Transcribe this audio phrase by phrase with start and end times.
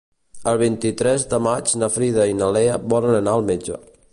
[0.51, 3.79] El vint-i-tres de maig na Frida i na Lea volen anar al metge.